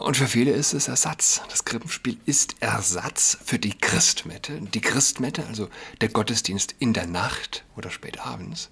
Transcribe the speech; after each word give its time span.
Und 0.00 0.16
für 0.16 0.26
viele 0.26 0.52
ist 0.52 0.72
es 0.72 0.88
Ersatz. 0.88 1.42
Das 1.50 1.66
Krippenspiel 1.66 2.16
ist 2.24 2.56
Ersatz 2.60 3.36
für 3.44 3.58
die 3.58 3.76
Christmette. 3.76 4.58
Die 4.58 4.80
Christmette, 4.80 5.44
also 5.46 5.68
der 6.00 6.08
Gottesdienst 6.08 6.74
in 6.78 6.94
der 6.94 7.06
Nacht 7.06 7.64
oder 7.76 7.90
spät 7.90 8.18
abends, 8.18 8.70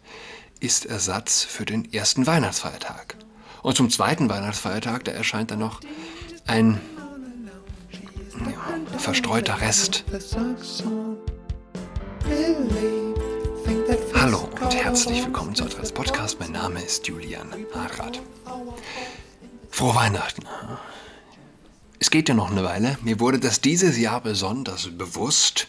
ist 0.60 0.86
Ersatz 0.86 1.44
für 1.44 1.66
den 1.66 1.92
ersten 1.92 2.26
Weihnachtsfeiertag. 2.26 3.16
Und 3.62 3.76
zum 3.76 3.90
zweiten 3.90 4.30
Weihnachtsfeiertag, 4.30 5.04
da 5.04 5.12
erscheint 5.12 5.50
dann 5.50 5.58
noch 5.58 5.82
ein 6.46 6.80
ja, 8.50 8.98
verstreuter 8.98 9.60
Rest. 9.60 10.04
Hallo 14.14 14.48
und 14.62 14.74
herzlich 14.74 15.26
willkommen 15.26 15.54
zu 15.54 15.64
Adress 15.64 15.92
Podcast. 15.92 16.40
Mein 16.40 16.52
Name 16.52 16.82
ist 16.82 17.06
Julian 17.06 17.52
Hartrat. 17.74 18.22
Frohe 19.70 19.94
Weihnachten. 19.94 20.44
Es 22.00 22.10
geht 22.10 22.28
ja 22.28 22.34
noch 22.34 22.50
eine 22.50 22.62
Weile. 22.62 22.96
Mir 23.02 23.18
wurde 23.18 23.40
das 23.40 23.60
dieses 23.60 23.98
Jahr 23.98 24.20
besonders 24.20 24.88
bewusst, 24.96 25.66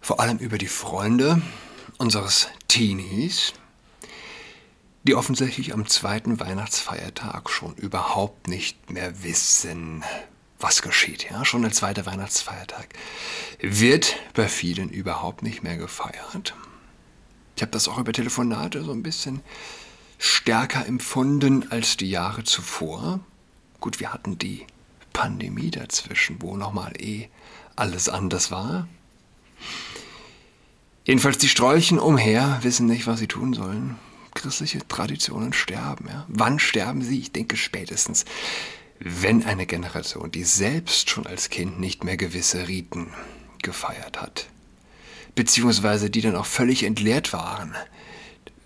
vor 0.00 0.20
allem 0.20 0.38
über 0.38 0.56
die 0.56 0.68
Freunde 0.68 1.42
unseres 1.98 2.48
Teenies, 2.68 3.52
die 5.02 5.16
offensichtlich 5.16 5.74
am 5.74 5.86
zweiten 5.88 6.38
Weihnachtsfeiertag 6.38 7.50
schon 7.50 7.74
überhaupt 7.74 8.46
nicht 8.46 8.90
mehr 8.90 9.24
wissen, 9.24 10.04
was 10.60 10.80
geschieht. 10.80 11.28
Ja, 11.28 11.44
schon 11.44 11.62
der 11.62 11.72
zweite 11.72 12.06
Weihnachtsfeiertag 12.06 12.88
wird 13.60 14.16
bei 14.34 14.46
vielen 14.46 14.90
überhaupt 14.90 15.42
nicht 15.42 15.62
mehr 15.64 15.76
gefeiert. 15.76 16.54
Ich 17.56 17.62
habe 17.62 17.72
das 17.72 17.88
auch 17.88 17.98
über 17.98 18.12
Telefonate 18.12 18.84
so 18.84 18.92
ein 18.92 19.02
bisschen 19.02 19.40
stärker 20.18 20.86
empfunden 20.86 21.70
als 21.70 21.96
die 21.96 22.10
Jahre 22.10 22.44
zuvor. 22.44 23.20
Gut, 23.80 23.98
wir 23.98 24.12
hatten 24.12 24.38
die 24.38 24.66
Pandemie 25.16 25.70
dazwischen, 25.70 26.42
wo 26.42 26.58
nochmal 26.58 26.92
eh 27.00 27.28
alles 27.74 28.10
anders 28.10 28.50
war. 28.50 28.86
Jedenfalls 31.06 31.38
die 31.38 31.48
Strolchen 31.48 31.98
umher 31.98 32.58
wissen 32.60 32.86
nicht, 32.86 33.06
was 33.06 33.20
sie 33.20 33.26
tun 33.26 33.54
sollen. 33.54 33.96
Christliche 34.34 34.86
Traditionen 34.86 35.54
sterben. 35.54 36.08
Ja? 36.08 36.26
Wann 36.28 36.58
sterben 36.58 37.00
sie? 37.00 37.18
Ich 37.18 37.32
denke 37.32 37.56
spätestens, 37.56 38.26
wenn 38.98 39.42
eine 39.46 39.64
Generation, 39.64 40.30
die 40.30 40.44
selbst 40.44 41.08
schon 41.08 41.26
als 41.26 41.48
Kind 41.48 41.80
nicht 41.80 42.04
mehr 42.04 42.18
gewisse 42.18 42.68
Riten 42.68 43.08
gefeiert 43.62 44.20
hat, 44.20 44.48
beziehungsweise 45.34 46.10
die 46.10 46.20
dann 46.20 46.36
auch 46.36 46.44
völlig 46.44 46.82
entleert 46.82 47.32
waren, 47.32 47.74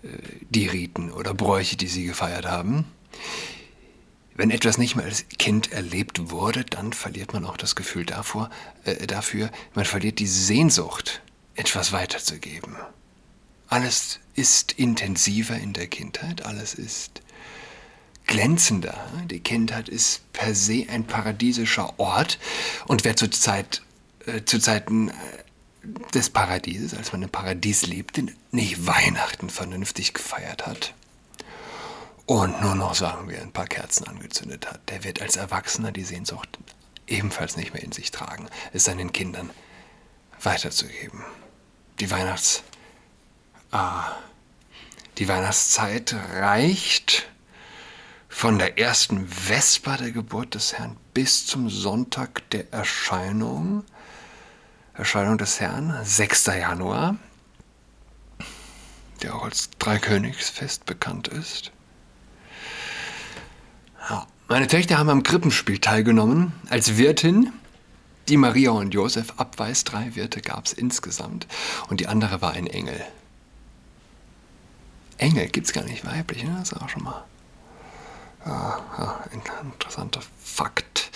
äh, 0.03 0.09
die 0.49 0.67
Riten 0.67 1.11
oder 1.11 1.33
Bräuche, 1.33 1.77
die 1.77 1.87
sie 1.87 2.03
gefeiert 2.03 2.45
haben, 2.45 2.83
wenn 4.35 4.51
etwas 4.51 4.77
nicht 4.77 4.95
mehr 4.95 5.05
als 5.05 5.25
Kind 5.37 5.71
erlebt 5.71 6.31
wurde, 6.31 6.63
dann 6.63 6.93
verliert 6.93 7.33
man 7.33 7.45
auch 7.45 7.57
das 7.57 7.75
Gefühl 7.75 8.05
davor, 8.05 8.49
äh, 8.85 9.07
dafür, 9.07 9.51
man 9.73 9.85
verliert 9.85 10.19
die 10.19 10.27
Sehnsucht, 10.27 11.21
etwas 11.55 11.91
weiterzugeben. 11.91 12.75
Alles 13.67 14.19
ist 14.35 14.73
intensiver 14.73 15.57
in 15.57 15.73
der 15.73 15.87
Kindheit, 15.87 16.45
alles 16.45 16.73
ist 16.73 17.21
glänzender. 18.25 18.97
Die 19.29 19.39
Kindheit 19.39 19.89
ist 19.89 20.31
per 20.33 20.55
se 20.55 20.85
ein 20.89 21.05
paradiesischer 21.05 21.99
Ort 21.99 22.39
und 22.87 23.03
wer 23.03 23.15
zur 23.15 23.31
Zeit, 23.31 23.81
äh, 24.25 24.43
zu 24.45 24.59
Zeiten 24.59 25.09
äh, 25.09 25.13
des 26.13 26.29
Paradieses, 26.29 26.93
als 26.93 27.11
man 27.11 27.23
im 27.23 27.29
Paradies 27.29 27.87
lebte, 27.87 28.25
nicht 28.51 28.85
Weihnachten 28.85 29.49
vernünftig 29.49 30.13
gefeiert 30.13 30.67
hat, 30.67 30.93
und 32.25 32.61
nur 32.61 32.75
noch, 32.75 32.95
sagen 32.95 33.29
wir, 33.29 33.41
ein 33.41 33.51
paar 33.51 33.67
Kerzen 33.67 34.07
angezündet 34.07 34.69
hat, 34.69 34.89
der 34.89 35.03
wird 35.03 35.21
als 35.21 35.35
Erwachsener 35.35 35.91
die 35.91 36.03
Sehnsucht 36.03 36.59
ebenfalls 37.07 37.57
nicht 37.57 37.73
mehr 37.73 37.83
in 37.83 37.91
sich 37.91 38.11
tragen, 38.11 38.47
es 38.73 38.85
seinen 38.85 39.11
Kindern 39.11 39.49
weiterzugeben. 40.41 41.23
Die 41.99 42.09
Weihnachts... 42.09 42.63
Ah, 43.71 44.15
die 45.17 45.27
Weihnachtszeit 45.27 46.15
reicht 46.33 47.29
von 48.27 48.57
der 48.57 48.79
ersten 48.79 49.27
Vesper 49.27 49.97
der 49.97 50.11
Geburt 50.11 50.55
des 50.55 50.73
Herrn 50.73 50.97
bis 51.13 51.45
zum 51.45 51.69
Sonntag 51.69 52.49
der 52.51 52.71
Erscheinung, 52.73 53.83
Erscheinung 54.93 55.37
des 55.37 55.59
Herrn, 55.59 55.99
6. 56.03 56.45
Januar, 56.47 57.17
der 59.21 59.35
auch 59.35 59.43
als 59.43 59.69
Dreikönigsfest 59.77 60.85
bekannt 60.85 61.27
ist. 61.27 61.71
Meine 64.51 64.67
Töchter 64.67 64.97
haben 64.97 65.09
am 65.09 65.23
Krippenspiel 65.23 65.79
teilgenommen. 65.79 66.51
Als 66.69 66.97
Wirtin, 66.97 67.53
die 68.27 68.35
Maria 68.35 68.71
und 68.71 68.93
Josef 68.93 69.33
abweist, 69.37 69.93
drei 69.93 70.15
Wirte 70.15 70.41
gab 70.41 70.65
es 70.65 70.73
insgesamt. 70.73 71.47
Und 71.87 72.01
die 72.01 72.07
andere 72.07 72.41
war 72.41 72.51
ein 72.51 72.67
Engel. 72.67 73.01
Engel 75.17 75.47
gibt 75.47 75.67
es 75.67 75.73
gar 75.73 75.85
nicht 75.85 76.05
weiblich, 76.05 76.43
ne? 76.43 76.55
Das 76.59 76.73
ist 76.73 76.81
auch 76.81 76.89
schon 76.89 77.03
mal 77.03 77.23
ah, 78.43 78.79
ah, 78.97 79.19
ein 79.31 79.41
interessanter 79.71 80.21
Fakt. 80.43 81.11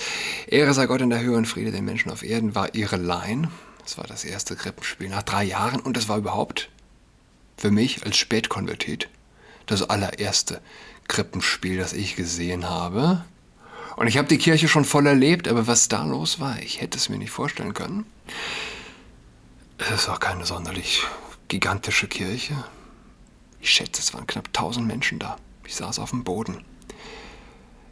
Ehre 0.48 0.74
sei 0.74 0.86
Gott 0.86 1.02
in 1.02 1.10
der 1.10 1.20
Höhe 1.20 1.36
und 1.36 1.46
Friede 1.46 1.72
den 1.72 1.84
Menschen 1.84 2.12
auf 2.12 2.24
Erden 2.24 2.56
war 2.56 2.74
ihre 2.74 2.98
Line. 2.98 3.50
Das 3.84 3.98
war 3.98 4.06
das 4.06 4.24
erste 4.24 4.56
Krippenspiel 4.56 5.10
nach 5.10 5.24
drei 5.24 5.44
Jahren 5.44 5.82
und 5.82 5.98
das 5.98 6.08
war 6.08 6.18
überhaupt 6.18 6.70
für 7.58 7.72
mich 7.72 8.06
als 8.06 8.16
Spätkonvertit 8.18 9.10
das 9.66 9.82
allererste 9.90 10.62
Krippenspiel, 11.08 11.78
das 11.78 11.94
ich 11.94 12.16
gesehen 12.16 12.70
habe. 12.70 13.24
Und 13.96 14.08
ich 14.08 14.18
habe 14.18 14.28
die 14.28 14.38
Kirche 14.38 14.68
schon 14.68 14.86
voll 14.86 15.08
erlebt, 15.08 15.48
aber 15.48 15.68
was 15.68 15.88
da 15.88 16.04
los 16.04 16.40
war, 16.40 16.60
ich 16.60 16.82
hätte 16.82 16.98
es 16.98 17.10
mir 17.10 17.18
nicht 17.18 17.32
vorstellen 17.32 17.74
können. 17.74 18.06
Es 19.78 19.92
ist 19.92 20.10
auch 20.10 20.20
keine 20.20 20.46
sonderlich 20.46 21.04
gigantische 21.48 22.08
Kirche. 22.08 22.56
Ich 23.62 23.70
schätze, 23.70 24.02
es 24.02 24.14
waren 24.14 24.28
knapp 24.28 24.48
1000 24.48 24.86
Menschen 24.86 25.20
da. 25.20 25.38
Ich 25.66 25.76
saß 25.76 26.00
auf 26.00 26.12
dem 26.12 26.24
Boden. 26.24 26.64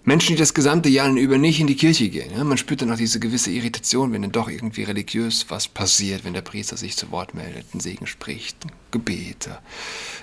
Menschen, 0.05 0.35
die 0.35 0.39
das 0.39 0.53
gesamte 0.53 0.89
Jahr 0.89 1.09
über 1.09 1.37
nicht 1.37 1.61
in 1.61 1.67
die 1.67 1.77
Kirche 1.77 2.09
gehen. 2.09 2.31
Ja? 2.35 2.43
Man 2.43 2.57
spürt 2.57 2.81
dann 2.81 2.91
auch 2.91 2.97
diese 2.97 3.19
gewisse 3.19 3.51
Irritation, 3.51 4.11
wenn 4.11 4.21
dann 4.21 4.31
doch 4.31 4.49
irgendwie 4.49 4.83
religiös 4.83 5.45
was 5.49 5.67
passiert, 5.67 6.25
wenn 6.25 6.33
der 6.33 6.41
Priester 6.41 6.75
sich 6.75 6.97
zu 6.97 7.09
Wort 7.11 7.33
meldet, 7.33 7.67
einen 7.71 7.79
Segen 7.79 8.05
spricht, 8.05 8.57
Gebete, 8.91 9.59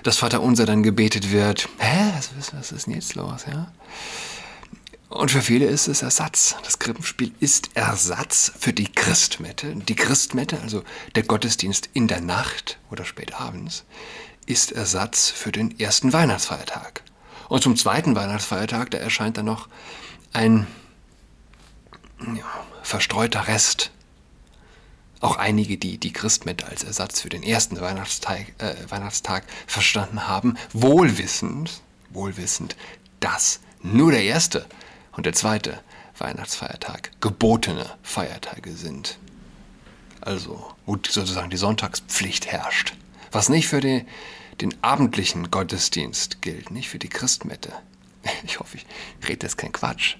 das 0.03 0.17
Vaterunser 0.17 0.65
dann 0.65 0.83
gebetet 0.83 1.31
wird. 1.31 1.67
Hä, 1.79 2.11
was, 2.15 2.53
was 2.53 2.71
ist 2.71 2.85
denn 2.85 2.93
jetzt 2.93 3.15
los? 3.15 3.45
Ja? 3.49 3.71
Und 5.09 5.31
für 5.31 5.41
viele 5.41 5.65
ist 5.65 5.87
es 5.87 6.03
Ersatz. 6.03 6.55
Das 6.63 6.79
Krippenspiel 6.79 7.31
ist 7.39 7.71
Ersatz 7.73 8.51
für 8.57 8.71
die 8.71 8.87
Christmette. 8.87 9.75
Die 9.75 9.95
Christmette, 9.95 10.61
also 10.61 10.83
der 11.15 11.23
Gottesdienst 11.23 11.89
in 11.93 12.07
der 12.07 12.21
Nacht 12.21 12.77
oder 12.91 13.03
spät 13.03 13.33
abends, 13.33 13.83
ist 14.45 14.71
Ersatz 14.71 15.29
für 15.29 15.51
den 15.51 15.77
ersten 15.79 16.13
Weihnachtsfeiertag. 16.13 17.03
Und 17.51 17.61
zum 17.61 17.75
zweiten 17.75 18.15
Weihnachtsfeiertag, 18.15 18.91
da 18.91 18.97
erscheint 18.97 19.35
dann 19.35 19.43
noch 19.43 19.67
ein 20.31 20.67
ja, 22.33 22.45
verstreuter 22.81 23.49
Rest. 23.49 23.91
Auch 25.19 25.35
einige, 25.35 25.77
die 25.77 25.97
die 25.97 26.13
Christmette 26.13 26.65
als 26.65 26.85
Ersatz 26.85 27.19
für 27.19 27.27
den 27.27 27.43
ersten 27.43 27.81
Weihnachtstag, 27.81 28.53
äh, 28.59 28.75
Weihnachtstag 28.87 29.43
verstanden 29.67 30.29
haben, 30.29 30.55
wohlwissend, 30.71 31.81
wohlwissend, 32.11 32.77
dass 33.19 33.59
nur 33.81 34.13
der 34.13 34.23
erste 34.23 34.65
und 35.11 35.25
der 35.25 35.33
zweite 35.33 35.81
Weihnachtsfeiertag 36.19 37.11
gebotene 37.19 37.85
Feiertage 38.01 38.77
sind. 38.77 39.19
Also, 40.21 40.73
wo 40.85 40.97
sozusagen 41.05 41.49
die 41.49 41.57
Sonntagspflicht 41.57 42.47
herrscht. 42.47 42.93
Was 43.29 43.49
nicht 43.49 43.67
für 43.67 43.81
die 43.81 44.05
den 44.61 44.73
abendlichen 44.81 45.51
Gottesdienst 45.51 46.41
gilt, 46.41 46.71
nicht 46.71 46.89
für 46.89 46.99
die 46.99 47.09
Christmette. 47.09 47.73
Ich 48.43 48.59
hoffe, 48.59 48.77
ich 48.77 48.85
rede 49.27 49.47
jetzt 49.47 49.57
kein 49.57 49.71
Quatsch, 49.71 50.17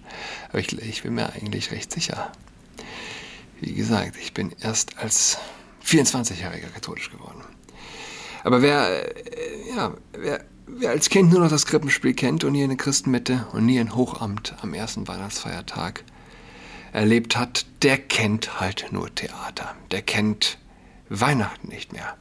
aber 0.50 0.59
ich, 0.59 0.74
ich 0.81 1.03
bin 1.03 1.13
mir 1.13 1.34
eigentlich 1.34 1.72
recht 1.72 1.91
sicher. 1.91 2.32
Wie 3.59 3.73
gesagt, 3.73 4.16
ich 4.20 4.34
bin 4.34 4.55
erst 4.59 4.97
als 4.97 5.38
24-Jähriger 5.85 6.70
katholisch 6.73 7.11
geworden. 7.11 7.43
Aber 8.43 8.64
wer, 8.64 9.05
äh, 9.38 9.76
ja, 9.76 9.93
wer, 10.14 10.44
wer 10.66 10.90
als 10.90 11.09
Kind 11.09 11.32
nur 11.32 11.41
noch 11.41 11.49
das 11.49 11.67
Krippenspiel 11.67 12.16
kennt 12.16 12.44
und 12.44 12.53
nie 12.53 12.64
eine 12.64 12.78
Christenmette 12.78 13.47
und 13.53 13.66
nie 13.66 13.79
ein 13.79 13.96
Hochamt 13.96 14.55
am 14.61 14.73
ersten 14.73 15.08
Weihnachtsfeiertag 15.08 16.03
erlebt 16.91 17.37
hat, 17.37 17.66
der 17.84 17.97
kennt 17.97 18.59
halt 18.59 18.87
nur 18.91 19.14
Theater. 19.14 19.76
Der 19.91 20.02
kennt 20.02 20.58
Weihnachten 21.09 21.67
nicht 21.67 21.94
mehr. 21.94 22.16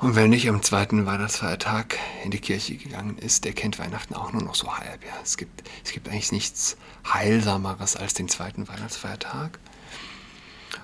Und 0.00 0.16
wer 0.16 0.28
nicht 0.28 0.48
am 0.48 0.62
zweiten 0.62 1.04
Weihnachtsfeiertag 1.04 1.98
in 2.24 2.30
die 2.30 2.38
Kirche 2.38 2.76
gegangen 2.76 3.18
ist, 3.18 3.44
der 3.44 3.52
kennt 3.52 3.78
Weihnachten 3.78 4.14
auch 4.14 4.32
nur 4.32 4.42
noch 4.42 4.54
so 4.54 4.78
halb. 4.78 5.04
Ja. 5.04 5.12
Es, 5.22 5.36
gibt, 5.36 5.62
es 5.84 5.92
gibt 5.92 6.08
eigentlich 6.08 6.32
nichts 6.32 6.78
Heilsameres 7.06 7.96
als 7.96 8.14
den 8.14 8.26
zweiten 8.26 8.66
Weihnachtsfeiertag. 8.66 9.58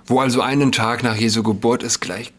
Wo 0.04 0.20
also 0.20 0.42
einen 0.42 0.70
Tag 0.70 1.02
nach 1.02 1.16
Jesu 1.16 1.42
Geburt 1.42 1.82
es 1.82 2.00
gleich 2.00 2.34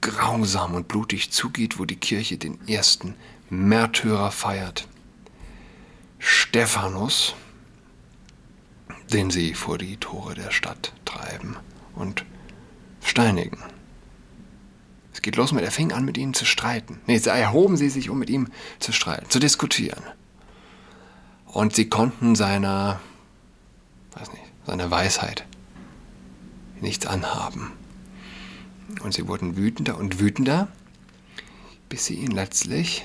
grausam 0.00 0.74
und 0.74 0.86
blutig 0.86 1.32
zugeht, 1.32 1.80
wo 1.80 1.84
die 1.84 1.96
Kirche 1.96 2.38
den 2.38 2.60
ersten 2.68 3.16
Märtyrer 3.48 4.30
feiert. 4.30 4.86
Stephanus, 6.20 7.34
den 9.12 9.30
sie 9.30 9.54
vor 9.54 9.78
die 9.78 9.96
Tore 9.96 10.34
der 10.34 10.52
Stadt 10.52 10.92
treiben 11.04 11.56
und 11.96 12.24
steinigen. 13.02 13.58
Es 15.20 15.22
geht 15.22 15.36
los 15.36 15.52
mit, 15.52 15.62
er 15.62 15.70
fing 15.70 15.92
an, 15.92 16.06
mit 16.06 16.16
ihnen 16.16 16.32
zu 16.32 16.46
streiten. 16.46 16.98
Nee, 17.06 17.18
erhoben 17.18 17.76
sie 17.76 17.90
sich, 17.90 18.08
um 18.08 18.18
mit 18.18 18.30
ihm 18.30 18.48
zu 18.78 18.90
streiten, 18.90 19.28
zu 19.28 19.38
diskutieren. 19.38 20.02
Und 21.44 21.74
sie 21.74 21.90
konnten 21.90 22.34
seiner, 22.34 23.00
weiß 24.12 24.32
nicht, 24.32 24.44
seiner 24.64 24.90
Weisheit 24.90 25.44
nichts 26.80 27.04
anhaben. 27.04 27.72
Und 29.02 29.12
sie 29.12 29.28
wurden 29.28 29.58
wütender 29.58 29.98
und 29.98 30.20
wütender, 30.20 30.68
bis 31.90 32.06
sie 32.06 32.14
ihn 32.14 32.30
letztlich, 32.30 33.04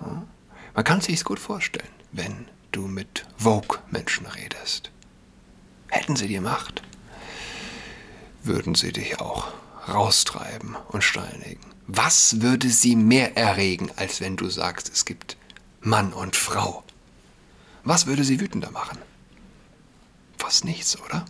man 0.00 0.84
kann 0.84 1.00
sich 1.00 1.22
gut 1.22 1.38
vorstellen, 1.38 1.86
wenn 2.10 2.48
du 2.72 2.88
mit 2.88 3.24
Vogue-Menschen 3.36 4.26
redest. 4.26 4.90
Hätten 5.86 6.16
sie 6.16 6.26
die 6.26 6.40
Macht, 6.40 6.82
würden 8.42 8.74
sie 8.74 8.90
dich 8.90 9.20
auch 9.20 9.52
raustreiben 9.88 10.76
und 10.88 11.02
steinigen. 11.02 11.60
Was 11.86 12.40
würde 12.40 12.70
sie 12.70 12.96
mehr 12.96 13.36
erregen, 13.36 13.90
als 13.96 14.20
wenn 14.20 14.36
du 14.36 14.48
sagst, 14.48 14.90
es 14.92 15.04
gibt 15.04 15.36
Mann 15.80 16.12
und 16.12 16.36
Frau? 16.36 16.82
Was 17.84 18.06
würde 18.06 18.24
sie 18.24 18.40
wütender 18.40 18.70
machen? 18.70 18.98
Fast 20.38 20.64
nichts, 20.64 20.98
oder? 21.00 21.24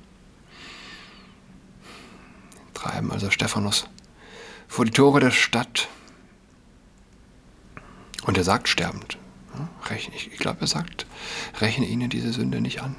Treiben 2.73 3.11
also 3.11 3.31
Stephanus 3.31 3.89
vor 4.69 4.85
die 4.85 4.91
Tore 4.91 5.21
der 5.21 5.31
Stadt. 5.31 5.89
Und 8.25 8.39
er 8.39 8.45
sagt 8.45 8.69
sterbend, 8.69 9.19
ich 10.15 10.39
glaube, 10.39 10.63
er 10.63 10.67
sagt, 10.67 11.07
rechne 11.61 11.87
ihnen 11.87 12.11
diese 12.11 12.33
Sünde 12.33 12.61
nicht 12.61 12.83
an. 12.83 12.97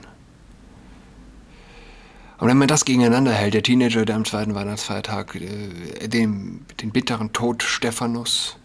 Und 2.37 2.49
wenn 2.49 2.57
man 2.57 2.67
das 2.67 2.85
gegeneinander 2.85 3.31
hält, 3.31 3.53
der 3.53 3.63
Teenager, 3.63 4.05
der 4.05 4.15
am 4.15 4.25
zweiten 4.25 4.55
Weihnachtsfeiertag 4.55 5.35
äh, 5.35 6.07
den, 6.07 6.65
den 6.81 6.91
bitteren 6.91 7.31
Tod 7.31 7.63
Stephanus 7.63 8.57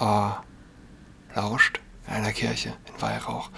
äh, 0.00 0.30
lauscht, 1.34 1.80
in 2.06 2.14
einer 2.14 2.32
Kirche, 2.32 2.74
in 2.94 3.02
Weihrauch, 3.02 3.50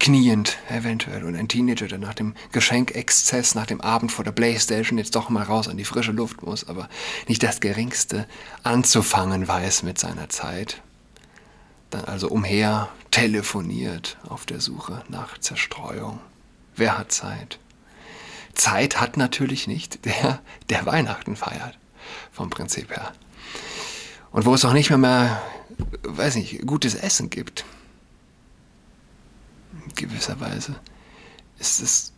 kniend 0.00 0.58
eventuell, 0.68 1.24
und 1.24 1.36
ein 1.36 1.48
Teenager, 1.48 1.86
der 1.86 1.98
nach 1.98 2.14
dem 2.14 2.34
Geschenkexzess, 2.52 3.54
nach 3.54 3.66
dem 3.66 3.80
Abend 3.80 4.10
vor 4.10 4.24
der 4.24 4.32
Playstation 4.32 4.98
jetzt 4.98 5.14
doch 5.14 5.28
mal 5.28 5.44
raus 5.44 5.68
an 5.68 5.76
die 5.76 5.84
frische 5.84 6.12
Luft 6.12 6.42
muss, 6.42 6.68
aber 6.68 6.88
nicht 7.28 7.42
das 7.42 7.60
Geringste 7.60 8.26
anzufangen 8.64 9.46
weiß 9.46 9.84
mit 9.84 9.98
seiner 9.98 10.28
Zeit, 10.28 10.82
dann 11.90 12.04
also 12.04 12.28
umher 12.28 12.88
telefoniert 13.12 14.18
auf 14.28 14.44
der 14.44 14.60
Suche 14.60 15.04
nach 15.08 15.38
Zerstreuung. 15.38 16.18
Wer 16.74 16.98
hat 16.98 17.12
Zeit? 17.12 17.60
Zeit 18.54 19.00
hat 19.00 19.16
natürlich 19.16 19.66
nicht 19.66 20.04
der, 20.04 20.40
der 20.68 20.86
Weihnachten 20.86 21.36
feiert, 21.36 21.78
vom 22.32 22.50
Prinzip 22.50 22.90
her. 22.90 23.12
Und 24.32 24.46
wo 24.46 24.54
es 24.54 24.64
auch 24.64 24.72
nicht 24.72 24.90
mehr, 24.90 24.98
mehr, 24.98 25.42
weiß 26.02 26.36
nicht, 26.36 26.66
gutes 26.66 26.94
Essen 26.94 27.30
gibt, 27.30 27.64
in 29.86 29.94
gewisser 29.94 30.40
Weise, 30.40 30.74
ist 31.58 31.80
es, 31.80 32.12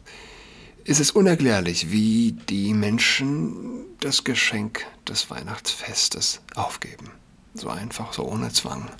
ist 0.85 1.01
es 1.01 1.11
unerklärlich, 1.11 1.91
wie 1.91 2.33
die 2.49 2.73
Menschen 2.73 3.85
das 4.01 4.25
Geschenk 4.25 4.87
des 5.07 5.31
Weihnachtsfestes 5.31 6.41
aufgeben. 6.55 7.11
So 7.55 7.69
einfach, 7.69 8.13
so 8.13 8.25
ohne 8.25 8.53
Zwang. 8.53 8.91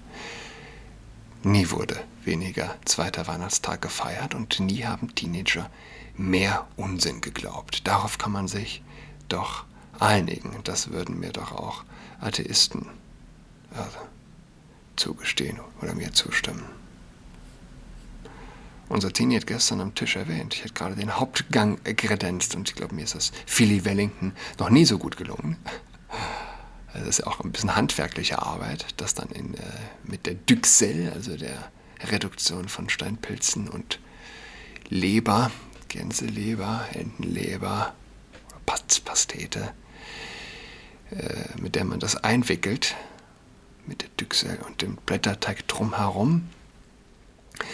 Nie 1.43 1.71
wurde 1.71 1.99
weniger 2.25 2.75
zweiter 2.85 3.27
Weihnachtstag 3.27 3.81
gefeiert 3.83 4.35
und 4.35 4.59
nie 4.61 4.85
haben 4.85 5.15
Teenager 5.15 5.71
mehr 6.17 6.67
Unsinn 6.77 7.21
geglaubt. 7.21 7.87
Darauf 7.87 8.19
kann 8.19 8.33
man 8.33 8.49
sich 8.49 8.83
doch 9.29 9.65
einigen. 9.99 10.61
Das 10.65 10.91
würden 10.91 11.19
mir 11.19 11.33
doch 11.33 11.53
auch 11.53 11.85
Atheisten 12.21 12.87
also, 13.71 13.99
zugestehen 14.97 15.61
oder 15.81 15.95
mir 15.95 16.13
zustimmen. 16.13 16.65
Unser 18.89 19.13
Teenie 19.13 19.37
hat 19.37 19.49
gestern 19.49 19.81
am 19.81 19.95
Tisch 19.97 20.15
erwähnt, 20.15 20.55
ich 20.55 20.63
hätte 20.63 20.75
gerade 20.75 20.95
den 20.95 21.17
Hauptgang 21.17 21.83
kredenzt 21.83 22.55
und 22.55 22.69
ich 22.69 22.77
glaube, 22.77 22.95
mir 22.95 23.03
ist 23.03 23.17
das 23.17 23.33
Philly 23.45 23.85
Wellington 23.85 24.33
noch 24.59 24.71
nie 24.71 24.85
so 24.85 24.97
gut 24.97 25.17
gelungen. 25.17 25.57
Das 26.95 27.07
ist 27.09 27.19
ja 27.19 27.27
auch 27.27 27.41
ein 27.41 27.51
bisschen 27.51 27.75
handwerkliche 27.75 28.41
Arbeit, 28.41 28.87
das 28.97 29.15
dann 29.15 29.29
in, 29.31 29.55
äh, 29.55 29.61
mit 30.05 30.27
der 30.27 30.35
Duxelle, 30.35 31.13
also 31.13 31.37
der 31.37 31.71
Reduktion 32.05 32.69
von 32.69 32.89
Steinpilzen 32.89 33.69
und 33.69 33.99
Leber, 34.89 35.51
Gänseleber, 35.89 36.87
Entenleber, 36.93 37.95
Pastete, 38.67 39.73
äh, 41.11 41.61
mit 41.61 41.75
der 41.75 41.85
man 41.85 42.01
das 42.01 42.17
einwickelt, 42.17 42.95
mit 43.87 44.03
der 44.03 44.09
Düchsel 44.21 44.59
und 44.67 44.83
dem 44.83 44.97
Blätterteig 44.97 45.67
drumherum. 45.69 46.49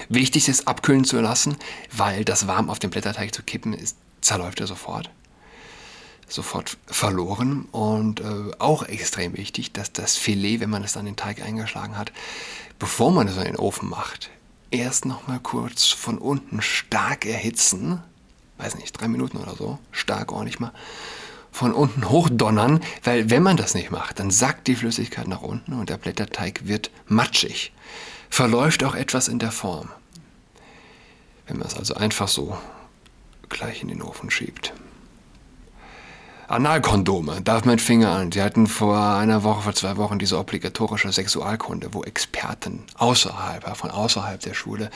Wichtig 0.09 0.49
ist, 0.49 0.69
abkühlen 0.69 1.05
zu 1.05 1.21
lassen, 1.21 1.57
weil 1.91 2.25
das 2.25 2.47
warm 2.47 2.71
auf 2.71 2.79
den 2.79 2.91
Blätterteig 2.91 3.35
zu 3.35 3.43
kippen 3.43 3.73
ist, 3.73 3.97
zerläuft 4.21 4.61
er 4.61 4.67
sofort. 4.67 5.11
Sofort 6.29 6.79
verloren. 6.87 7.67
Und 7.73 8.21
äh, 8.21 8.53
auch 8.59 8.85
extrem 8.85 9.37
wichtig, 9.37 9.73
dass 9.73 9.93
das 9.93 10.17
Filet, 10.17 10.61
wenn 10.61 10.71
man 10.71 10.85
es 10.85 10.97
in 10.97 11.05
den 11.05 11.17
Teig 11.17 11.43
eingeschlagen 11.43 11.99
hat, 11.99 12.13
bevor 12.79 13.11
man 13.11 13.29
es 13.29 13.37
in 13.37 13.45
den 13.45 13.57
Ofen 13.57 13.89
macht, 13.89 14.31
erst 14.73 15.05
noch 15.05 15.29
mal 15.29 15.39
kurz 15.39 15.87
von 15.87 16.19
unten 16.19 16.63
stark 16.63 17.27
erhitzen, 17.27 18.03
weiß 18.59 18.77
nicht, 18.77 18.93
drei 18.93 19.09
Minuten 19.09 19.37
oder 19.37 19.55
so, 19.55 19.79
stark 19.91 20.33
ordentlich 20.33 20.61
mal, 20.61 20.73
von 21.51 21.75
unten 21.75 22.09
hochdonnern, 22.09 22.81
weil 23.05 23.31
wenn 23.31 23.43
man 23.43 23.57
das 23.57 23.75
nicht 23.75 23.91
macht, 23.91 24.19
dann 24.19 24.31
sackt 24.31 24.67
die 24.69 24.77
Flüssigkeit 24.77 25.29
nach 25.29 25.43
unten 25.43 25.75
und 25.75 25.91
der 25.91 25.99
Blätterteig 25.99 26.67
wird 26.67 26.91
matschig, 27.07 27.73
verläuft 28.31 28.85
auch 28.85 28.95
etwas 28.95 29.29
in 29.29 29.39
der 29.39 29.53
Form. 29.53 29.91
Wenn 31.47 31.59
man 31.59 31.67
es 31.67 31.77
also 31.77 31.95
einfach 31.95 32.29
so 32.29 32.57
gleich 33.51 33.83
in 33.83 33.89
den 33.89 34.01
Ofen 34.01 34.31
schiebt. 34.31 34.73
Analkondome, 36.53 37.41
darf 37.41 37.65
mein 37.65 37.79
Finger 37.79 38.11
an. 38.11 38.31
Sie 38.31 38.43
hatten 38.43 38.67
vor 38.67 38.99
einer 38.99 39.43
Woche, 39.43 39.63
vor 39.63 39.75
zwei 39.75 39.97
Wochen 39.97 40.19
diese 40.19 40.39
obligatorische 40.39 41.11
Sexualkunde, 41.11 41.95
wo 41.95 42.05
Experten 42.05 42.85
außerhalb, 42.99 43.75
von 43.75 43.91
außerhalb 43.91 44.39
der 44.39 44.53
Schule 44.53 44.91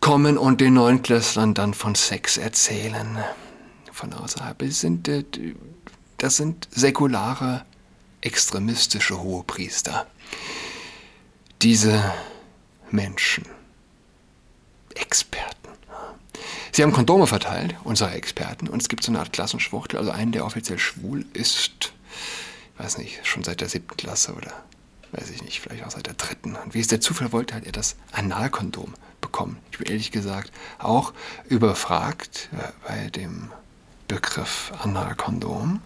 kommen 0.00 0.36
und 0.36 0.60
den 0.60 0.74
Neunklässlern 0.74 1.54
dann 1.54 1.72
von 1.72 1.94
Sex 1.94 2.36
erzählen. 2.36 3.16
Von 3.90 4.12
außerhalb. 4.12 4.58
Das 4.58 4.80
sind, 4.80 5.08
äh, 5.08 5.24
das 6.18 6.36
sind 6.36 6.68
säkulare, 6.70 7.64
extremistische 8.20 9.18
Hohepriester. 9.18 10.06
Diese 11.62 12.12
Menschen, 12.90 13.46
Experten, 14.94 15.68
Sie 16.74 16.82
haben 16.82 16.92
Kondome 16.92 17.28
verteilt, 17.28 17.76
unsere 17.84 18.10
Experten, 18.10 18.66
und 18.66 18.82
es 18.82 18.88
gibt 18.88 19.04
so 19.04 19.12
eine 19.12 19.20
Art 19.20 19.32
Klassenschwuchtel, 19.32 19.96
also 19.96 20.10
einen, 20.10 20.32
der 20.32 20.44
offiziell 20.44 20.80
schwul 20.80 21.24
ist, 21.32 21.92
weiß 22.78 22.98
nicht, 22.98 23.24
schon 23.24 23.44
seit 23.44 23.60
der 23.60 23.68
siebten 23.68 23.96
Klasse 23.96 24.34
oder 24.34 24.52
weiß 25.12 25.30
ich 25.30 25.44
nicht, 25.44 25.60
vielleicht 25.60 25.84
auch 25.84 25.92
seit 25.92 26.06
der 26.06 26.14
dritten. 26.14 26.56
Und 26.56 26.74
wie 26.74 26.80
es 26.80 26.88
der 26.88 27.00
Zufall 27.00 27.30
wollte, 27.30 27.54
hat 27.54 27.62
er 27.62 27.70
das 27.70 27.94
Analkondom 28.10 28.92
bekommen. 29.20 29.58
Ich 29.70 29.78
bin 29.78 29.86
ehrlich 29.86 30.10
gesagt 30.10 30.50
auch 30.80 31.12
überfragt 31.48 32.48
äh, 32.50 32.88
bei 32.88 33.10
dem 33.10 33.52
Begriff 34.08 34.72
Analkondom. 34.82 35.80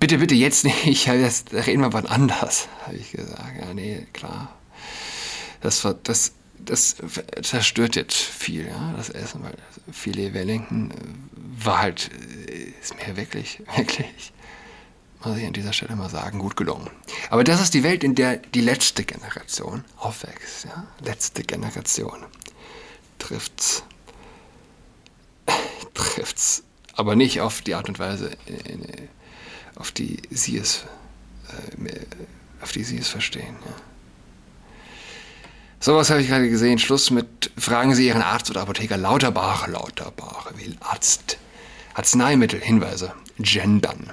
Bitte, 0.00 0.16
bitte, 0.16 0.34
jetzt 0.34 0.64
nicht, 0.64 1.06
jetzt 1.06 1.52
reden 1.52 1.82
wir 1.82 1.92
wann 1.92 2.06
anders, 2.06 2.68
habe 2.86 2.96
ich 2.96 3.12
gesagt. 3.12 3.60
Ja, 3.60 3.74
nee, 3.74 4.06
klar. 4.14 4.50
Das, 5.60 5.84
war, 5.84 5.92
das 5.92 6.32
das 6.64 6.96
zerstört 7.42 7.96
jetzt 7.96 8.16
viel, 8.16 8.66
ja, 8.66 8.94
das 8.96 9.10
Essen, 9.10 9.42
weil 9.42 9.56
Filet 9.92 10.34
Wellington 10.34 10.90
äh, 10.90 10.94
war 11.64 11.82
halt, 11.82 12.10
äh, 12.48 12.72
ist 12.80 12.94
mir 12.96 13.16
wirklich, 13.16 13.60
wirklich, 13.76 14.32
muss 15.24 15.36
ich 15.36 15.46
an 15.46 15.52
dieser 15.52 15.72
Stelle 15.72 15.96
mal 15.96 16.10
sagen, 16.10 16.38
gut 16.38 16.56
gelungen. 16.56 16.90
Aber 17.30 17.44
das 17.44 17.60
ist 17.60 17.74
die 17.74 17.82
Welt, 17.82 18.04
in 18.04 18.14
der 18.14 18.36
die 18.36 18.60
letzte 18.60 19.04
Generation 19.04 19.84
aufwächst, 19.96 20.64
ja, 20.64 20.86
letzte 21.00 21.42
Generation. 21.42 22.24
Trifft's, 23.18 23.84
trifft's, 25.94 26.62
aber 26.94 27.16
nicht 27.16 27.40
auf 27.40 27.62
die 27.62 27.74
Art 27.74 27.88
und 27.88 27.98
Weise, 27.98 28.36
auf 29.76 29.92
die 29.92 30.20
sie 30.30 30.58
es, 30.58 30.84
äh, 31.48 32.00
auf 32.60 32.72
die 32.72 32.84
sie 32.84 32.98
es 32.98 33.08
verstehen, 33.08 33.56
ja. 33.64 33.93
Sowas 35.84 36.08
habe 36.08 36.22
ich 36.22 36.28
gerade 36.28 36.48
gesehen. 36.48 36.78
Schluss 36.78 37.10
mit 37.10 37.50
Fragen 37.58 37.94
Sie 37.94 38.06
Ihren 38.06 38.22
Arzt 38.22 38.48
oder 38.48 38.62
Apotheker 38.62 38.96
Lauterbach. 38.96 39.68
Lauterbach 39.68 40.50
will 40.56 40.78
Arzt. 40.80 41.36
Arzneimittel, 41.92 42.58
Hinweise. 42.58 43.12
Gendern. 43.38 44.08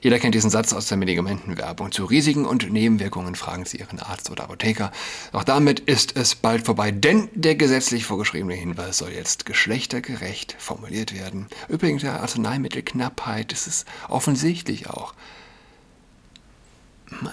Jeder 0.00 0.18
kennt 0.18 0.34
diesen 0.34 0.50
Satz 0.50 0.72
aus 0.72 0.88
der 0.88 0.96
Medikamentenwerbung. 0.96 1.92
Zu 1.92 2.04
Risiken 2.04 2.46
und 2.46 2.72
Nebenwirkungen 2.72 3.36
fragen 3.36 3.64
Sie 3.64 3.76
Ihren 3.76 4.00
Arzt 4.00 4.28
oder 4.28 4.42
Apotheker. 4.42 4.90
Auch 5.30 5.44
damit 5.44 5.78
ist 5.78 6.16
es 6.16 6.34
bald 6.34 6.66
vorbei, 6.66 6.90
denn 6.90 7.28
der 7.34 7.54
gesetzlich 7.54 8.06
vorgeschriebene 8.06 8.54
Hinweis 8.54 8.98
soll 8.98 9.12
jetzt 9.12 9.46
geschlechtergerecht 9.46 10.56
formuliert 10.58 11.14
werden. 11.14 11.46
Übrigens 11.68 12.02
der 12.02 12.20
Arzneimittelknappheit 12.20 13.52
ist 13.52 13.68
es 13.68 13.84
offensichtlich 14.08 14.90
auch 14.90 15.14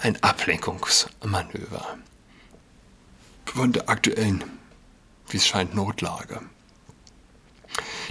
ein 0.03 0.21
Ablenkungsmanöver 0.21 1.97
von 3.53 3.73
der 3.73 3.89
aktuellen, 3.89 4.43
wie 5.29 5.37
es 5.37 5.45
scheint, 5.45 5.75
Notlage. 5.75 6.39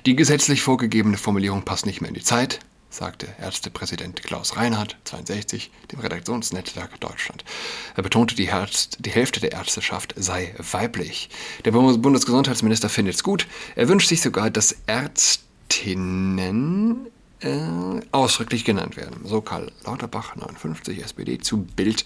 Die 0.04 0.14
gesetzlich 0.14 0.60
vorgegebene 0.60 1.16
Formulierung 1.16 1.62
passt 1.62 1.86
nicht 1.86 2.02
mehr 2.02 2.08
in 2.08 2.14
die 2.14 2.22
Zeit, 2.22 2.60
sagte 2.90 3.26
Ärztepräsident 3.40 4.22
Klaus 4.22 4.56
Reinhardt, 4.56 4.98
62, 5.04 5.70
dem 5.92 6.00
Redaktionsnetzwerk 6.00 7.00
Deutschland. 7.00 7.44
Er 7.96 8.02
betonte, 8.02 8.34
die, 8.34 8.48
Herz, 8.48 8.90
die 8.98 9.10
Hälfte 9.10 9.40
der 9.40 9.52
Ärzteschaft 9.52 10.12
sei 10.16 10.54
weiblich. 10.58 11.30
Der 11.64 11.70
Bundesgesundheitsminister 11.72 12.90
findet 12.90 13.14
es 13.14 13.22
gut. 13.22 13.46
Er 13.76 13.88
wünscht 13.88 14.08
sich 14.08 14.20
sogar, 14.20 14.50
dass 14.50 14.76
Ärztinnen 14.86 16.30
äh, 17.40 18.00
ausdrücklich 18.12 18.64
genannt 18.64 18.96
werden. 18.96 19.20
So 19.24 19.40
Karl 19.40 19.72
Lauterbach, 19.84 20.36
59, 20.36 21.02
SPD, 21.02 21.38
zu 21.38 21.58
Bild. 21.58 22.04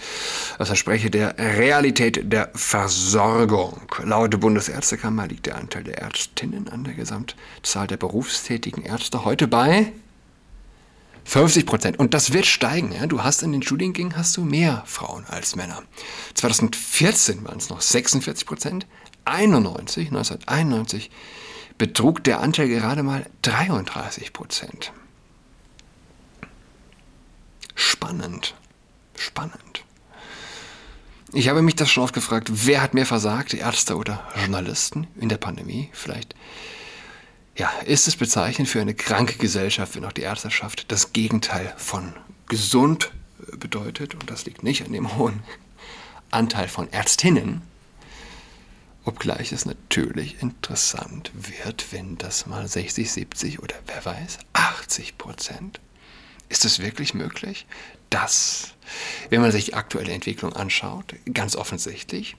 Das 0.59 0.69
verspreche 0.69 1.11
der 1.11 1.37
Realität 1.39 2.33
der 2.33 2.51
Versorgung. 2.55 3.83
Laut 4.03 4.39
Bundesärztekammer 4.39 5.27
liegt 5.27 5.47
der 5.47 5.57
Anteil 5.57 5.85
der 5.85 5.99
Ärztinnen 5.99 6.69
an 6.69 6.85
der 6.85 6.95
Gesamtzahl 6.95 7.87
der 7.87 7.97
berufstätigen 7.97 8.83
Ärzte 8.83 9.25
heute 9.25 9.49
bei 9.49 9.93
50 11.25 11.67
Prozent. 11.67 11.99
Und 11.99 12.15
das 12.15 12.33
wird 12.33 12.47
steigen. 12.47 12.93
Ja? 12.93 13.07
Du 13.07 13.23
hast 13.23 13.43
in 13.43 13.53
den 13.53 13.63
Studiengängen 13.63 14.17
hast 14.17 14.37
du 14.37 14.45
mehr 14.45 14.83
Frauen 14.87 15.25
als 15.27 15.57
Männer. 15.57 15.83
2014 16.35 17.45
waren 17.45 17.59
es 17.59 17.71
noch 17.71 17.81
46 17.81 18.47
Prozent. 18.47 18.87
91, 19.25 20.09
1991 20.09 21.11
betrug 21.79 22.23
der 22.23 22.41
Anteil 22.41 22.69
gerade 22.69 23.03
mal 23.03 23.27
33 23.43 24.33
Prozent. 24.33 24.93
Spannend. 28.05 28.55
Spannend. 29.17 29.85
Ich 31.33 31.49
habe 31.49 31.63
mich 31.63 31.75
das 31.75 31.91
schon 31.91 32.05
oft 32.05 32.13
gefragt, 32.13 32.51
wer 32.53 32.83
hat 32.83 32.93
mehr 32.93 33.07
versagt, 33.07 33.55
Ärzte 33.55 33.97
oder 33.97 34.23
Journalisten 34.37 35.07
in 35.19 35.31
der 35.31 35.39
Pandemie? 35.39 35.89
Vielleicht 35.93 36.35
ja, 37.57 37.71
ist 37.87 38.07
es 38.07 38.17
bezeichnend 38.17 38.69
für 38.69 38.83
eine 38.83 38.95
kranke 38.95 39.39
Gesellschaft, 39.39 39.97
wenn 39.97 40.05
auch 40.05 40.13
die 40.13 40.21
Ärzteschaft 40.21 40.93
das 40.93 41.15
Gegenteil 41.15 41.73
von 41.79 42.13
gesund 42.47 43.11
bedeutet. 43.59 44.15
Und 44.15 44.31
das 44.31 44.45
liegt 44.45 44.63
nicht 44.63 44.85
an 44.85 44.93
dem 44.93 45.17
hohen 45.17 45.43
Anteil 46.31 46.69
von 46.69 46.93
Ärztinnen, 46.93 47.63
obgleich 49.05 49.51
es 49.53 49.65
natürlich 49.65 50.43
interessant 50.43 51.33
wird, 51.35 51.87
wenn 51.91 52.19
das 52.19 52.47
mal 52.47 52.69
60, 52.69 53.11
70 53.11 53.63
oder 53.63 53.77
wer 53.87 54.05
weiß, 54.05 54.41
80 54.53 55.17
Prozent 55.17 55.81
ist 56.49 56.65
es 56.65 56.81
wirklich 56.81 57.15
möglich, 57.15 57.67
dass, 58.11 58.75
wenn 59.31 59.41
man 59.41 59.53
sich 59.53 59.67
die 59.67 59.75
aktuelle 59.75 60.13
Entwicklung 60.13 60.53
anschaut, 60.53 61.15
ganz 61.33 61.57
offensichtlich, 61.57 62.37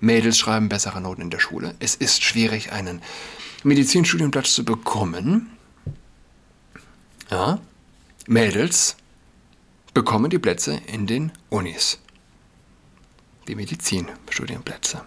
Mädels 0.00 0.38
schreiben 0.38 0.68
bessere 0.68 1.00
Noten 1.00 1.22
in 1.22 1.30
der 1.30 1.40
Schule. 1.40 1.74
Es 1.80 1.94
ist 1.96 2.22
schwierig, 2.22 2.72
einen 2.72 3.02
Medizinstudienplatz 3.64 4.52
zu 4.52 4.64
bekommen. 4.64 5.50
Ja, 7.30 7.60
Mädels 8.26 8.96
bekommen 9.92 10.30
die 10.30 10.38
Plätze 10.38 10.80
in 10.86 11.06
den 11.06 11.32
Unis. 11.48 11.98
Die 13.48 13.54
Medizinstudienplätze. 13.54 15.02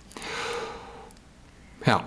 Ja. 1.86 2.06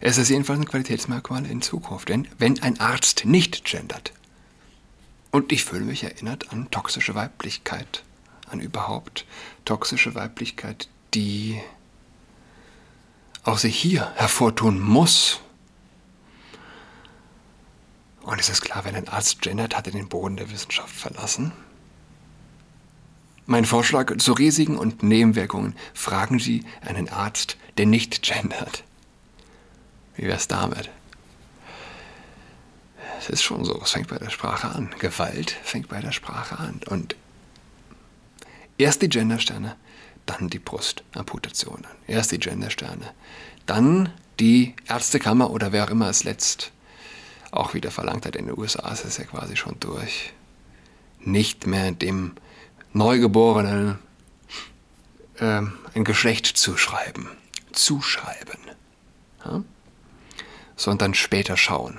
Es 0.00 0.18
ist 0.18 0.28
jedenfalls 0.28 0.60
ein 0.60 0.66
Qualitätsmerkmal 0.66 1.46
in 1.46 1.62
Zukunft. 1.62 2.08
Denn 2.08 2.28
wenn 2.38 2.62
ein 2.62 2.80
Arzt 2.80 3.24
nicht 3.24 3.64
gendert, 3.64 4.12
und 5.30 5.52
ich 5.52 5.64
fühle 5.64 5.84
mich 5.84 6.02
erinnert 6.02 6.52
an 6.52 6.70
toxische 6.70 7.14
Weiblichkeit, 7.14 8.04
an 8.48 8.60
überhaupt 8.60 9.26
toxische 9.64 10.14
Weiblichkeit, 10.14 10.88
die 11.14 11.60
auch 13.44 13.58
sich 13.58 13.76
hier 13.76 14.12
hervortun 14.16 14.80
muss. 14.80 15.40
Und 18.22 18.40
es 18.40 18.48
ist 18.48 18.62
klar, 18.62 18.84
wenn 18.84 18.96
ein 18.96 19.08
Arzt 19.08 19.42
gendert, 19.42 19.76
hat 19.76 19.86
er 19.86 19.92
den 19.92 20.08
Boden 20.08 20.36
der 20.36 20.50
Wissenschaft 20.50 20.94
verlassen. 20.94 21.52
Mein 23.44 23.64
Vorschlag 23.64 24.16
zu 24.18 24.32
Risiken 24.32 24.76
und 24.76 25.04
Nebenwirkungen. 25.04 25.76
Fragen 25.94 26.40
Sie 26.40 26.64
einen 26.80 27.08
Arzt, 27.08 27.56
der 27.78 27.86
nicht 27.86 28.22
gendert. 28.22 28.82
Wie 30.16 30.24
wäre 30.24 30.36
es 30.36 30.48
damit? 30.48 30.90
Es 33.18 33.28
ist 33.28 33.42
schon 33.42 33.64
so, 33.64 33.80
es 33.82 33.90
fängt 33.90 34.08
bei 34.08 34.18
der 34.18 34.30
Sprache 34.30 34.68
an. 34.68 34.94
Gewalt 34.98 35.50
fängt 35.62 35.88
bei 35.88 36.00
der 36.00 36.12
Sprache 36.12 36.58
an. 36.58 36.80
Und 36.88 37.16
erst 38.78 39.02
die 39.02 39.08
Gendersterne, 39.08 39.76
dann 40.26 40.48
die 40.48 40.58
Brustamputationen. 40.58 41.86
Erst 42.06 42.32
die 42.32 42.38
Gendersterne, 42.38 43.12
dann 43.66 44.12
die 44.38 44.74
Ärztekammer 44.86 45.50
oder 45.50 45.72
wer 45.72 45.84
auch 45.84 45.90
immer 45.90 46.08
es 46.08 46.24
letzt 46.24 46.72
auch 47.50 47.74
wieder 47.74 47.90
verlangt 47.90 48.26
hat. 48.26 48.36
In 48.36 48.46
den 48.46 48.58
USA 48.58 48.90
ist 48.90 49.04
es 49.04 49.16
ja 49.16 49.24
quasi 49.24 49.56
schon 49.56 49.78
durch. 49.80 50.32
Nicht 51.20 51.66
mehr 51.66 51.92
dem 51.92 52.32
Neugeborenen 52.92 53.98
äh, 55.38 55.62
ein 55.94 56.04
Geschlecht 56.04 56.46
zuschreiben. 56.46 57.28
Zuschreiben. 57.72 58.58
Ja? 59.44 59.62
Sondern 60.76 61.14
später 61.14 61.56
schauen. 61.56 61.98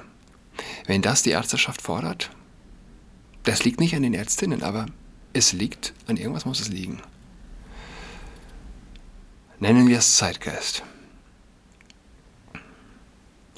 Wenn 0.85 1.01
das 1.01 1.23
die 1.23 1.31
Ärzteschaft 1.31 1.81
fordert, 1.81 2.29
das 3.43 3.63
liegt 3.63 3.79
nicht 3.79 3.95
an 3.95 4.03
den 4.03 4.13
Ärztinnen, 4.13 4.63
aber 4.63 4.87
es 5.33 5.53
liegt, 5.53 5.93
an 6.07 6.17
irgendwas 6.17 6.45
muss 6.45 6.59
es 6.59 6.69
liegen. 6.69 7.01
Nennen 9.59 9.87
wir 9.87 9.97
es 9.97 10.17
Zeitgeist. 10.17 10.83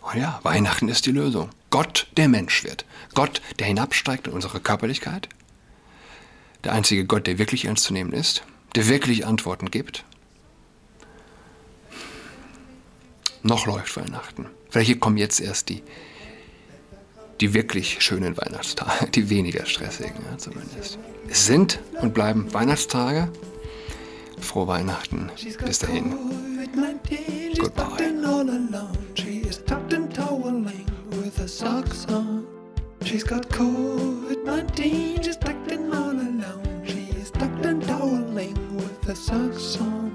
Oh 0.02 0.18
ja, 0.18 0.40
Weihnachten 0.44 0.88
ist 0.88 1.06
die 1.06 1.12
Lösung. 1.12 1.50
Gott, 1.70 2.08
der 2.18 2.30
Mensch 2.30 2.64
wird. 2.64 2.86
Gott, 3.14 3.42
der 3.60 3.68
hinabsteigt 3.68 4.28
in 4.28 4.34
unsere 4.34 4.60
Körperlichkeit. 4.60 5.30
Der 6.64 6.74
einzige 6.74 7.06
Gott, 7.06 7.28
der 7.28 7.38
wirklich 7.38 7.66
ernst 7.66 7.84
zu 7.84 7.94
nehmen 7.94 8.12
ist, 8.14 8.44
der 8.76 8.88
wirklich 8.88 9.26
Antworten 9.26 9.72
gibt. 9.72 10.04
Noch 13.44 13.66
läuft 13.66 13.96
Weihnachten. 13.98 14.48
Vielleicht 14.70 15.00
kommen 15.00 15.18
jetzt 15.18 15.40
erst 15.40 15.70
die, 15.70 15.84
die 17.40 17.54
wirklich 17.54 18.02
schönen 18.02 18.38
Weihnachtstage, 18.38 19.10
die 19.12 19.30
weniger 19.30 19.66
stressigen 19.66 20.22
ja, 20.30 20.38
zumindest. 20.38 21.00
Es 21.28 21.46
sind 21.46 21.80
und 22.02 22.14
bleiben 22.14 22.54
Weihnachtstage. 22.54 23.30
Frohe 24.40 24.68
Weihnachten. 24.68 25.30
Bis 25.66 25.80
dahin. 25.80 26.16
Goodbye. 27.58 27.86
She's 33.06 33.24
got 33.24 33.50
COVID-19, 33.50 35.24
she's 35.24 35.38
tucked 35.38 35.72
in 35.72 35.92
all 35.92 36.12
alone. 36.12 36.84
She's 36.86 37.32
tucked 37.32 37.66
and 37.66 37.82
toweling 37.82 38.54
with 38.76 39.04
her 39.06 39.16
socks 39.16 39.78
on. 39.78 40.09